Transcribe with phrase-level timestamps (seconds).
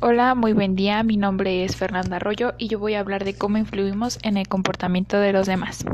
[0.00, 1.02] Hola, muy buen día.
[1.02, 4.48] Mi nombre es Fernanda Arroyo y yo voy a hablar de cómo influimos en el
[4.48, 5.84] comportamiento de los demás.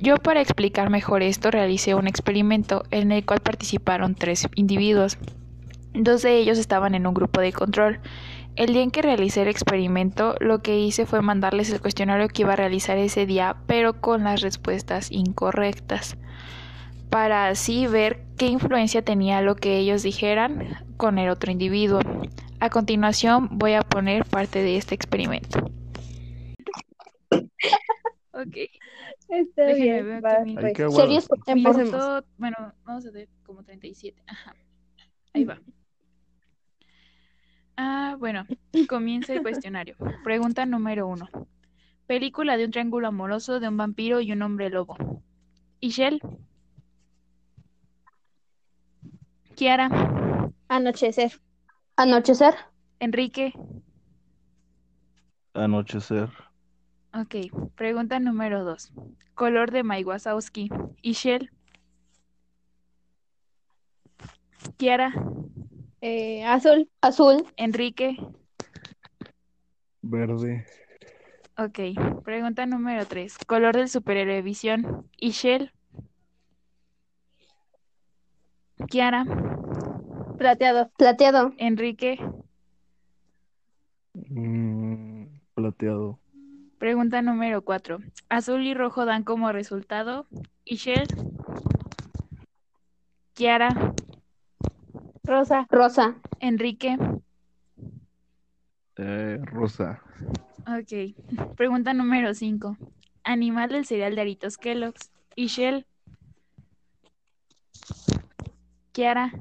[0.00, 5.18] Yo para explicar mejor esto realicé un experimento en el cual participaron tres individuos.
[5.92, 8.00] Dos de ellos estaban en un grupo de control.
[8.56, 12.42] El día en que realicé el experimento, lo que hice fue mandarles el cuestionario que
[12.42, 16.16] iba a realizar ese día, pero con las respuestas incorrectas,
[17.10, 22.00] para así ver qué influencia tenía lo que ellos dijeran con el otro individuo.
[22.62, 25.58] A continuación voy a poner parte de este experimento.
[28.30, 28.56] Ok.
[29.28, 30.20] Está Déjenme bien.
[30.24, 30.64] va, pues.
[30.66, 31.20] Ay, qué bueno.
[31.54, 34.22] Minuto- bueno, vamos a ver como 37.
[34.28, 34.54] Ajá.
[35.34, 35.60] Ahí va.
[37.76, 38.46] Ah, bueno,
[38.88, 39.96] comienza el cuestionario.
[40.22, 41.28] Pregunta número uno.
[42.06, 44.96] Película de un triángulo amoroso de un vampiro y un hombre lobo.
[45.80, 46.20] Ishel.
[49.56, 49.90] Kiara.
[50.68, 51.32] Anochecer.
[52.02, 52.54] Anochecer.
[52.98, 53.52] Enrique.
[55.54, 56.30] Anochecer.
[57.14, 57.36] Ok.
[57.76, 58.92] Pregunta número dos.
[59.34, 60.68] Color de Mike Wazowski.
[61.02, 61.52] Ishel.
[64.78, 65.12] Kiara.
[66.00, 66.90] Eh, azul.
[67.02, 67.46] Azul.
[67.56, 68.16] Enrique.
[70.00, 70.66] Verde.
[71.56, 71.78] Ok,
[72.24, 73.38] pregunta número 3.
[73.46, 75.08] Color del superhéroe Visión.
[75.18, 75.70] Ishel.
[78.88, 79.24] Kiara.
[80.42, 80.90] Plateado.
[80.98, 81.52] Plateado.
[81.56, 82.18] Enrique.
[84.12, 86.18] Mm, plateado.
[86.78, 87.98] Pregunta número 4.
[88.28, 90.26] Azul y rojo dan como resultado.
[90.64, 91.06] Ishel.
[93.34, 93.94] Kiara.
[95.22, 95.68] Rosa.
[95.70, 96.16] Rosa.
[96.40, 96.98] Enrique.
[98.96, 100.02] Eh, rosa.
[100.66, 101.54] Ok.
[101.54, 102.76] Pregunta número 5.
[103.22, 105.12] Animal del cereal de Aritos Kellogg's.
[105.36, 105.86] Ishel.
[108.90, 109.32] Kiara.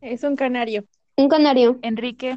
[0.00, 0.84] Es un canario.
[1.16, 1.78] Un canario.
[1.82, 2.36] Enrique.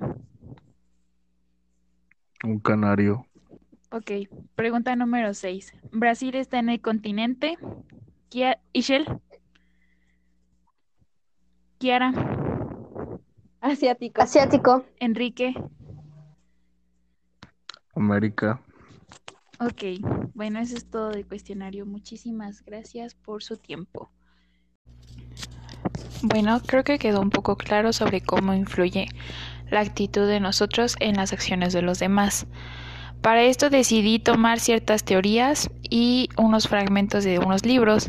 [2.44, 3.26] Un canario.
[3.92, 4.12] Ok,
[4.56, 5.73] pregunta número 6.
[5.92, 7.58] ¿Brasil está en el continente?
[8.30, 9.05] Kia- Ishel.
[11.77, 12.14] Kiara.
[13.60, 14.22] Asiático.
[14.22, 14.86] Asiático.
[14.99, 15.54] Enrique.
[17.95, 18.61] América.
[19.60, 20.02] Ok,
[20.33, 21.86] bueno, eso es todo del cuestionario.
[21.86, 24.10] Muchísimas gracias por su tiempo.
[26.23, 29.08] Bueno, creo que quedó un poco claro sobre cómo influye
[29.71, 32.45] la actitud de nosotros en las acciones de los demás.
[33.21, 38.08] Para esto decidí tomar ciertas teorías y unos fragmentos de unos libros.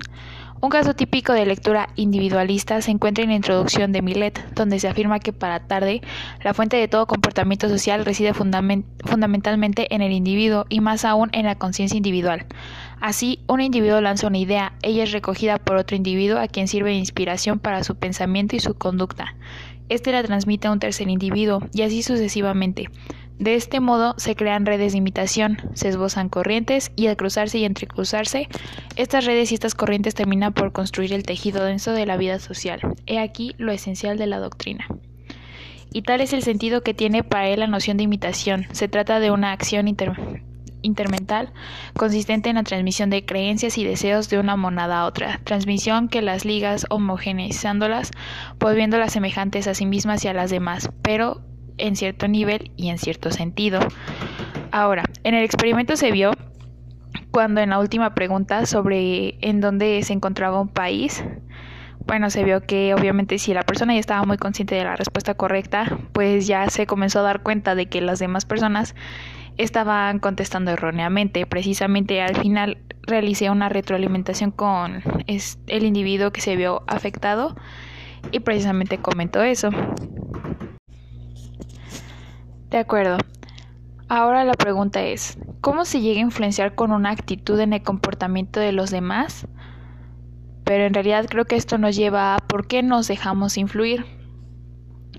[0.62, 4.86] Un caso típico de lectura individualista se encuentra en la introducción de Millet, donde se
[4.86, 6.02] afirma que para Tarde
[6.44, 11.30] la fuente de todo comportamiento social reside fundamen- fundamentalmente en el individuo y más aún
[11.32, 12.46] en la conciencia individual.
[13.00, 16.90] Así, un individuo lanza una idea, ella es recogida por otro individuo a quien sirve
[16.90, 19.34] de inspiración para su pensamiento y su conducta.
[19.88, 22.88] Este la transmite a un tercer individuo y así sucesivamente.
[23.38, 27.64] De este modo se crean redes de imitación, se esbozan corrientes y al cruzarse y
[27.64, 28.48] entrecruzarse,
[28.96, 32.80] estas redes y estas corrientes terminan por construir el tejido denso de la vida social.
[33.06, 34.86] He aquí lo esencial de la doctrina.
[35.92, 38.66] Y tal es el sentido que tiene para él la noción de imitación.
[38.72, 40.42] Se trata de una acción inter-
[40.82, 41.52] intermental
[41.96, 46.22] consistente en la transmisión de creencias y deseos de una monada a otra, transmisión que
[46.22, 48.10] las ligas homogeneizándolas,
[48.58, 51.42] volviéndolas semejantes a sí mismas y a las demás, pero
[51.82, 53.80] en cierto nivel y en cierto sentido.
[54.70, 56.32] Ahora, en el experimento se vio
[57.30, 61.24] cuando en la última pregunta sobre en dónde se encontraba un país,
[62.06, 65.34] bueno, se vio que obviamente si la persona ya estaba muy consciente de la respuesta
[65.34, 68.94] correcta, pues ya se comenzó a dar cuenta de que las demás personas
[69.56, 71.46] estaban contestando erróneamente.
[71.46, 77.56] Precisamente al final realicé una retroalimentación con el individuo que se vio afectado
[78.30, 79.70] y precisamente comentó eso.
[82.72, 83.18] De acuerdo.
[84.08, 88.60] Ahora la pregunta es, ¿cómo se llega a influenciar con una actitud en el comportamiento
[88.60, 89.46] de los demás?
[90.64, 94.06] Pero en realidad creo que esto nos lleva a por qué nos dejamos influir.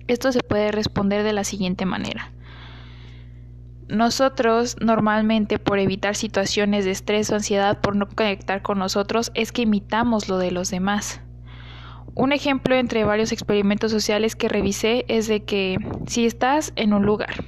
[0.07, 2.31] Esto se puede responder de la siguiente manera.
[3.87, 9.51] Nosotros normalmente por evitar situaciones de estrés o ansiedad por no conectar con nosotros es
[9.51, 11.21] que imitamos lo de los demás.
[12.15, 17.05] Un ejemplo entre varios experimentos sociales que revisé es de que si estás en un
[17.05, 17.43] lugar,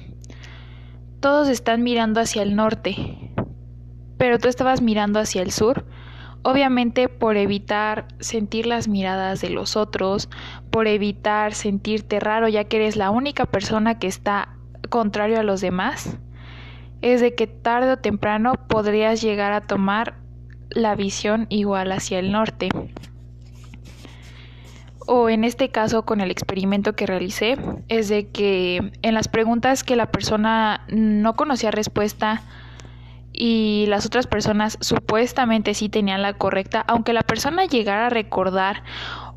[1.20, 2.96] todos están mirando hacia el norte,
[4.18, 5.84] pero tú estabas mirando hacia el sur,
[6.42, 10.28] obviamente por evitar sentir las miradas de los otros,
[10.70, 14.56] por evitar sentirte raro ya que eres la única persona que está
[14.88, 16.18] contrario a los demás,
[17.02, 20.18] es de que tarde o temprano podrías llegar a tomar
[20.70, 22.68] la visión igual hacia el norte.
[25.06, 27.56] O en este caso con el experimento que realicé,
[27.88, 32.42] es de que en las preguntas que la persona no conocía respuesta
[33.32, 38.82] y las otras personas supuestamente sí tenían la correcta, aunque la persona llegara a recordar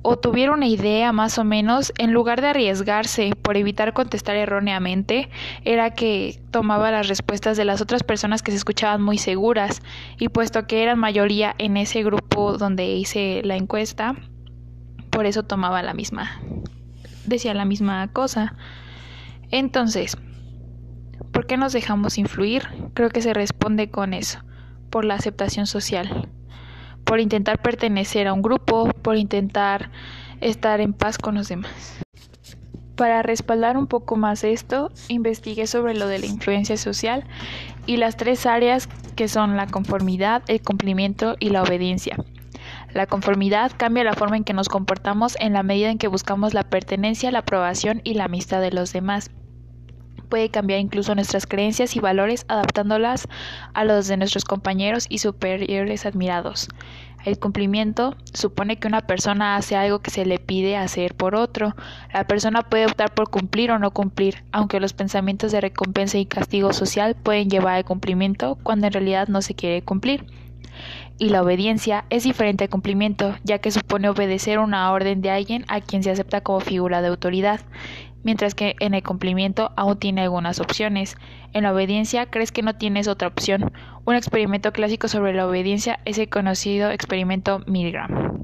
[0.01, 5.29] o tuviera una idea más o menos, en lugar de arriesgarse por evitar contestar erróneamente,
[5.65, 9.81] era que tomaba las respuestas de las otras personas que se escuchaban muy seguras.
[10.17, 14.15] Y puesto que eran mayoría en ese grupo donde hice la encuesta,
[15.19, 16.39] por eso tomaba la misma,
[17.25, 18.55] decía la misma cosa.
[19.51, 20.17] Entonces,
[21.33, 22.69] ¿por qué nos dejamos influir?
[22.93, 24.39] Creo que se responde con eso,
[24.89, 26.29] por la aceptación social
[27.03, 29.91] por intentar pertenecer a un grupo, por intentar
[30.39, 31.99] estar en paz con los demás.
[32.95, 37.25] Para respaldar un poco más esto, investigué sobre lo de la influencia social
[37.85, 38.87] y las tres áreas
[39.17, 42.15] que son la conformidad, el cumplimiento y la obediencia.
[42.93, 46.53] La conformidad cambia la forma en que nos comportamos en la medida en que buscamos
[46.53, 49.31] la pertenencia, la aprobación y la amistad de los demás
[50.29, 53.27] puede cambiar incluso nuestras creencias y valores adaptándolas
[53.73, 56.69] a los de nuestros compañeros y superiores admirados.
[57.25, 61.75] El cumplimiento supone que una persona hace algo que se le pide hacer por otro.
[62.13, 66.25] La persona puede optar por cumplir o no cumplir, aunque los pensamientos de recompensa y
[66.25, 70.25] castigo social pueden llevar al cumplimiento cuando en realidad no se quiere cumplir.
[71.17, 75.65] Y la obediencia es diferente al cumplimiento, ya que supone obedecer una orden de alguien
[75.67, 77.61] a quien se acepta como figura de autoridad
[78.23, 81.17] mientras que en el cumplimiento aún tiene algunas opciones.
[81.53, 83.71] En la obediencia crees que no tienes otra opción.
[84.05, 88.39] Un experimento clásico sobre la obediencia es el conocido experimento Milgram.